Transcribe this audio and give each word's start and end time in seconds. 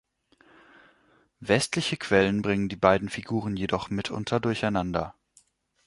Westliche 1.41 1.95
Quellen 1.95 2.41
bringen 2.41 2.69
die 2.69 2.75
beiden 2.75 3.07
Figuren 3.07 3.55
jedoch 3.55 3.91
mitunter 3.91 4.39
durcheinander. 4.39 5.13